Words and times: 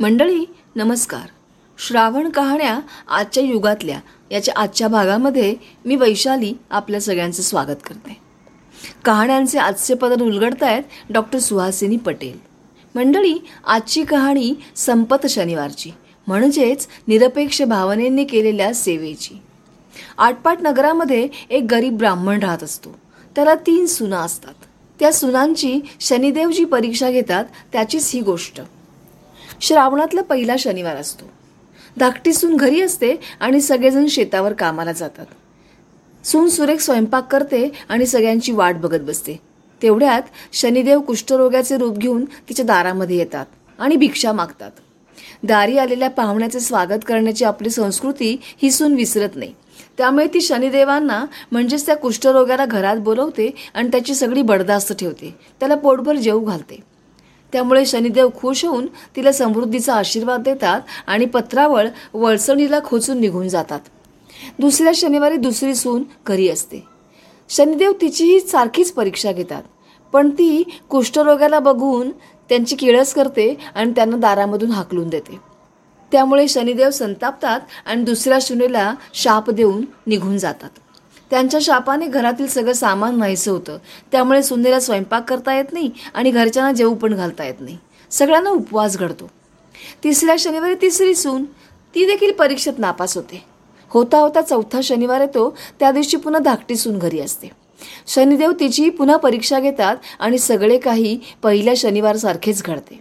मंडळी 0.00 0.44
नमस्कार. 0.76 1.28
श्रावण 1.78 2.28
कहाण्या 2.28 2.80
आजच्या 3.08 3.42
युगातल्या 3.42 4.00
याच्या 4.30 4.54
आजच्या 4.56 4.88
भागामध्ये 4.88 5.56
मी 5.84 5.96
वैशाली 5.96 6.54
आपल्या 6.70 7.00
सगळ्यांचं 7.00 7.42
स्वागत 7.42 7.76
करते. 7.84 8.16
कहाण्यांचे 9.04 9.58
आजचे 9.58 9.94
पदर 9.94 10.48
आहेत 10.62 10.82
डॉक्टर 11.10 11.38
सुहासिनी 11.38 11.96
पटेल. 11.96 12.38
मंडळी 12.94 13.34
आजची 13.66 14.04
कहाणी 14.04 14.54
संपत 14.76 15.26
शनिवारची 15.26 15.90
म्हणजेच 16.26 16.86
निरपेक्ष 17.08 17.62
भावनेने 17.62 18.24
केलेल्या 18.24 18.74
सेवेची. 18.74 19.34
आटपाट 20.18 20.58
नगरामध्ये 20.60 21.28
एक 21.50 21.66
गरीब 21.70 21.96
ब्राह्मण 21.96 22.38
राहत 22.38 22.62
असतो. 22.62 22.98
त्याला 23.34 23.54
तीन 23.54 23.86
सुना 23.86 24.18
असतात. 24.18 24.54
त्या 25.00 25.12
सुनांची 25.12 25.80
शनिदेव 26.00 26.50
जी 26.50 26.64
परीक्षा 26.64 27.10
घेतात 27.10 27.44
त्याचीच 27.72 28.10
ही 28.14 28.20
गोष्ट. 28.20 28.60
श्रावणातला 29.60 30.22
पहिला 30.22 30.56
शनिवार 30.58 30.96
असतो. 30.96 31.24
धाकटी 31.98 32.32
सून 32.32 32.56
घरी 32.56 32.80
असते 32.80 33.14
आणि 33.40 33.60
सगळेजण 33.60 34.06
शेतावर 34.06 34.52
कामाला 34.52 34.92
जातात. 34.92 35.26
सून 36.26 36.48
सुरेख 36.48 36.78
स्वयंपाक 36.78 37.32
करते 37.32 37.72
आणि 37.88 38.06
सगळ्यांची 38.06 38.52
वाट 38.52 38.76
बघत 38.76 39.00
बसते. 39.00 39.40
तेवढ्यात 39.82 40.22
शनिदेव 40.52 41.00
कुष्ठरोगाचे 41.00 41.78
रूप 41.78 41.98
घेऊन 41.98 42.24
तिच्या 42.24 42.64
दारामध्ये 42.64 43.16
येतात 43.16 43.46
आणि 43.78 43.96
भिक्षा 43.96 44.32
मागतात. 44.32 44.70
दारी 45.42 45.78
आलेल्या 45.78 46.10
पाहुण्याचे 46.10 46.60
स्वागत 46.60 46.98
करण्याची 47.06 47.44
आपली 47.44 47.70
संस्कृती 47.70 48.40
ही 48.42 48.70
सून 48.70 48.94
विसरत 48.94 49.28
नाही. 49.34 49.54
त्यामुळे 49.98 50.26
ती 50.26 50.40
शनिदेवांना 50.40 51.24
म्हणजेच 51.52 51.86
त्या 51.86 51.96
कुष्ठरोग्याला 51.96 52.64
घरात 52.64 52.96
बोलवते 52.96 53.54
आणि 53.74 53.88
त्याची 53.88 54.14
सगळी 54.14 54.42
बडदास्त 54.42 54.92
ठेवते. 54.92 55.36
त्याला 55.60 55.74
पोटभर 55.74 56.16
जेऊ 56.16 56.44
घालते. 56.44 56.95
त्यामुळे 57.52 57.86
शनिदेव 57.86 58.28
खुश 58.40 58.64
होऊन 58.64 58.86
तिला 59.16 59.32
समृद्धीचा 59.32 59.94
आशीर्वाद 59.94 60.42
देतात 60.42 60.80
आणि 61.06 61.24
पत्रावळ 61.24 61.88
वळसणीला 62.14 62.78
खोचून 62.84 63.20
निघून 63.20 63.48
जातात. 63.48 63.80
दुसऱ्या 64.58 64.92
शनिवारी 64.94 65.36
दुसरी 65.36 65.74
सून 65.74 66.02
घरी 66.26 66.48
असते. 66.48 66.84
शनिदेव 67.48 67.92
तिचीही 68.00 68.40
सारखीच 68.40 68.92
परीक्षा 68.92 69.32
घेतात. 69.32 69.62
पण 70.12 70.30
ती 70.30 70.62
कुष्ठरोगाला 70.88 71.58
बघून 71.58 72.10
त्यांची 72.48 72.76
किळस 72.76 73.14
करते 73.14 73.56
आणि 73.74 73.92
त्यांना 73.96 74.16
दारामधून 74.16 74.70
हाकलून 74.70 75.08
देते. 75.08 75.40
त्यामुळे 76.12 76.48
शनिदेव 76.48 76.90
संतापतात 76.90 77.60
आणि 77.86 78.02
दुसऱ्या 78.02 78.38
शून्यला 78.42 78.94
शाप 79.14 79.50
देऊन 79.50 79.84
निघून 80.06 80.38
जातात. 80.38 80.70
त्यांच्या 81.30 81.60
शापाने 81.62 82.06
घरातील 82.06 82.46
सगळं 82.46 82.72
सामान 82.72 83.18
नाहीसं 83.18 83.50
होतं. 83.50 83.78
त्यामुळे 84.12 84.42
सुनेला 84.42 84.80
स्वयंपाक 84.80 85.28
करता 85.28 85.54
येत 85.54 85.72
नाही 85.72 85.90
आणि 86.14 86.30
घरच्यांना 86.30 86.72
जेवू 86.72 86.94
पण 86.94 87.14
घालता 87.14 87.44
येत 87.44 87.60
नाही. 87.60 87.78
सगळ्यांना 88.10 88.50
उपवास 88.50 88.96
घडतो. 88.96 89.30
तिसऱ्या 90.04 90.36
शनिवारी 90.38 90.74
तिसरी 90.74 91.14
सून. 91.14 91.44
ती 91.94 92.06
देखील 92.06 92.32
परीक्षेत 92.32 92.72
नापास 92.78 93.16
होते. 93.16 93.44
होता 93.88 94.18
होता 94.18 94.42
चौथा 94.42 94.80
शनिवार 94.82 95.20
येतो. 95.20 95.56
त्या 95.80 95.90
दिवशी 95.90 96.16
पुन्हा 96.16 96.40
धाकटी 96.40 96.76
सून 96.76 96.98
घरी 96.98 97.20
असते. 97.20 97.50
शनिदेव 98.06 98.52
तिची 98.60 98.90
पुन्हा 98.90 99.16
परीक्षा 99.16 99.60
घेतात 99.60 99.96
आणि 100.18 100.38
सगळे 100.38 100.78
काही 100.78 101.20
पहिल्या 101.42 101.74
शनिवारसारखेच 101.76 102.62
घडते. 102.62 103.00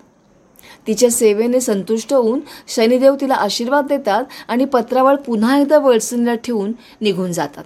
तिच्या 0.88 1.12
सेवेने 1.12 1.60
संतुष्ट 1.60 2.14
होऊन 2.14 2.40
शनिदेव 2.68 3.16
तिला 3.22 3.34
आशीर्वाद 3.34 3.88
देतात 3.88 4.24
आणि 4.48 4.66
पत्रावळ 4.66 5.16
पुन्हा 5.16 5.60
एकदा 5.60 5.78
वळसणीला 5.78 6.36
ठेवून 6.36 6.72
निघून 7.02 7.32
जातात. 7.32 7.64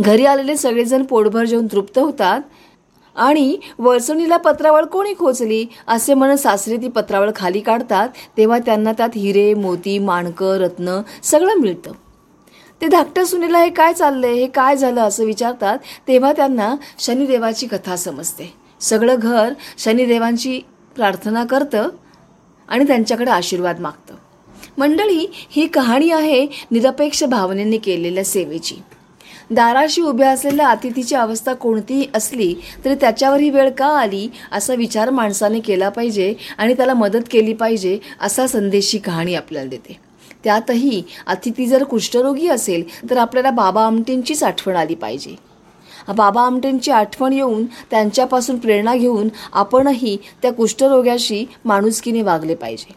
घरी 0.00 0.26
आलेले 0.26 0.56
सगळेजण 0.56 1.02
पोटभर 1.02 1.44
जेवून 1.44 1.66
तृप्त 1.66 1.98
होतात. 1.98 2.40
आणि 3.16 3.58
वळसणीला 3.78 4.36
पत्रावळ 4.36 4.84
कोणी 4.84 5.14
खोचली? 5.18 5.66
असे 5.86 6.14
म्हणत 6.14 6.36
सासरे 6.36 6.76
ती 6.76 6.88
पत्रावळ 6.88 7.30
खाली 7.36 7.60
काढतात. 7.60 8.08
तेव्हा 8.36 8.58
त्यांना 8.58 8.92
त्यात 8.92 9.08
हिरे 9.16 9.54
मोती 9.54 9.98
माणकं 9.98 10.56
रत्न 10.56 11.00
सगळं 11.22 11.54
मिळतं. 11.54 11.92
ते 12.80 12.86
धाकट्या 12.86 13.26
सुनेला 13.26 13.58
हे 13.58 13.70
काय 13.70 13.92
चाललंय? 13.92 14.32
हे 14.32 14.46
काय 14.46 14.76
झालं? 14.76 15.00
असं 15.00 15.24
विचारतात. 15.24 15.78
तेव्हा 16.08 16.32
त्यांना 16.32 16.74
शनिदेवाची 16.98 17.66
कथा 17.66 17.96
समजते. 17.96 18.52
सगळं 18.80 19.16
घर 19.18 19.52
शनिदेवांची 19.78 20.60
प्रार्थना 20.96 21.44
करतं 21.44 21.88
आणि 22.68 22.86
त्यांच्याकडे 22.86 23.30
आशीर्वाद 23.30 23.80
मागतं. 23.80 24.14
मंडळी 24.78 25.26
ही 25.32 25.66
कहाणी 25.66 26.10
आहे 26.10 26.46
निरपेक्ष 26.70 27.24
भावनेने 27.24 27.76
केलेल्या 27.76 28.24
सेवेची. 28.24 28.74
दाराशी 29.50 30.02
उभ्या 30.02 30.30
असलेल्या 30.30 30.68
अतिथीची 30.68 31.14
अवस्था 31.14 31.52
कोणतीही 31.52 32.06
असली 32.14 32.54
तरी 32.84 32.94
त्याच्यावर 32.94 33.40
ही 33.40 33.50
वेळ 33.50 33.70
का 33.70 33.86
आली 33.98 34.28
असा 34.52 34.74
विचार 34.74 35.10
माणसाने 35.10 35.60
केला 35.60 35.88
पाहिजे 35.88 36.34
आणि 36.58 36.74
त्याला 36.74 36.94
मदत 36.94 37.28
केली 37.30 37.52
पाहिजे 37.52 37.98
असा 38.20 38.46
संदेशी 38.46 38.98
कहाणी 38.98 39.34
आपल्याला 39.34 39.68
देते. 39.68 39.98
त्यातही 40.44 41.02
अतिथी 41.26 41.66
जर 41.66 41.84
कुष्ठरोगी 41.84 42.48
असेल 42.48 42.84
तर 43.10 43.16
आपल्याला 43.16 43.50
बाबा 43.50 43.86
आमटेंचीच 43.86 44.42
आठवण 44.42 44.76
आली 44.76 44.94
पाहिजे. 44.94 45.34
बाबा 46.08 46.42
आमटेंची 46.42 46.90
आठवण 46.90 47.32
येऊन 47.32 47.64
त्यांच्यापासून 47.90 48.58
प्रेरणा 48.58 48.94
घेऊन 48.94 49.28
आपणही 49.52 50.16
त्या 50.42 50.52
कुष्ठरोग्याशी 50.52 51.44
माणुसकीने 51.64 52.22
वागले 52.22 52.54
पाहिजे. 52.54 52.94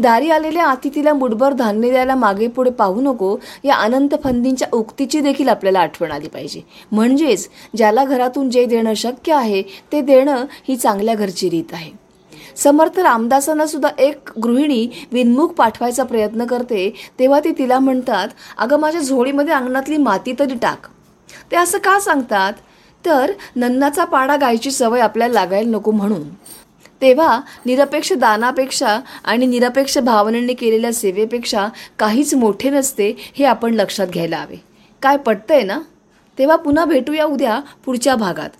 दारी 0.00 0.30
आलेल्या 0.30 0.66
अतिथीला 0.66 1.12
मुठभर 1.12 1.52
धान्य 1.52 1.90
द्यायला 1.90 2.14
मागे 2.14 2.46
पुढे 2.46 2.70
पाहू 2.70 3.00
नको 3.00 3.36
या 3.64 3.74
अनंत 3.74 4.14
फंदींच्या 4.24 4.68
उक्तीची 4.72 5.20
देखील 5.20 5.48
आपल्याला 5.48 5.80
आठवण 5.80 6.12
आली 6.12 6.28
पाहिजे. 6.28 6.60
म्हणजेच 6.92 7.48
ज्याला 7.76 8.04
घरातून 8.04 8.50
जे 8.50 8.64
देणं 8.64 8.94
शक्य 8.94 9.32
आहे 9.32 9.62
ते 9.92 10.00
देणं 10.00 10.44
ही 10.68 10.76
चांगल्या 10.76 11.14
घरची 11.14 11.50
रीत 11.50 11.72
आहे. 11.72 11.90
समर्थ 12.56 12.98
रामदासांना 12.98 13.66
सुद्धा 13.66 13.88
एक 13.98 14.30
गृहिणी 14.42 14.86
विनमुख 15.12 15.48
पाठवायचा 15.48 16.04
प्रयत्न 16.04 16.44
करते 16.44 16.88
तेव्हा 17.18 17.40
ती 17.40 17.50
तिला 17.58 17.78
म्हणतात 17.78 18.28
अगं 18.58 18.80
माझ्या 18.80 19.00
झोळीमध्ये 19.00 19.54
अंगणातली 19.54 19.96
माती 19.96 20.34
तरी 20.38 20.54
टाक. 20.54 20.86
ते 21.50 21.56
असं 21.56 21.78
का 21.78 21.98
सांगतात? 22.00 22.52
तर 23.04 23.32
नन्नाचा 23.56 24.04
पाडा 24.04 24.36
गायची 24.36 24.70
सवय 24.70 25.00
आपल्याला 25.00 25.34
लागायला 25.34 25.70
नको 25.70 25.90
म्हणून. 25.90 26.22
तेव्हा 27.02 27.40
निरपेक्ष 27.66 28.12
दानापेक्षा 28.12 29.00
आणि 29.24 29.46
निरपेक्ष 29.46 29.98
भावनेने 29.98 30.54
केलेल्या 30.54 30.92
सेवेपेक्षा 30.92 31.68
काहीच 31.98 32.34
मोठे 32.34 32.70
नसते 32.70 33.14
हे 33.18 33.44
आपण 33.44 33.74
लक्षात 33.74 34.06
घ्यायला 34.06 34.36
हवे. 34.36 34.56
काय 35.02 35.16
पटतंय 35.16 35.62
ना? 35.62 35.80
तेव्हा 36.38 36.56
पुन्हा 36.56 36.84
भेटूया 36.84 37.24
उद्या 37.24 37.60
पुढच्या 37.84 38.14
भागात. 38.14 38.50